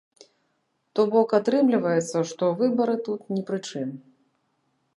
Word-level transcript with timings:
То 0.99 1.05
бок, 1.15 1.35
атрымліваецца, 1.39 2.17
што 2.31 2.49
выбары 2.63 2.95
тут 3.09 3.21
ні 3.37 3.41
пры 3.51 3.57
чым. 3.69 3.89